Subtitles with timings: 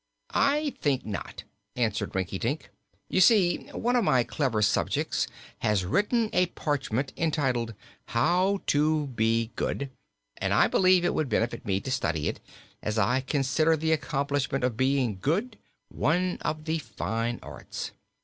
[0.33, 1.43] "I think not,"
[1.75, 2.71] answered Rinkitink.
[3.07, 5.27] "You see, one of my clever subjects
[5.59, 7.75] has written a parchment entitled
[8.07, 9.91] 'How to be Good,'
[10.37, 12.39] and I believed it would benefit me to study it,
[12.81, 15.59] as I consider the accomplishment of being good
[15.89, 17.91] one of the fine arts.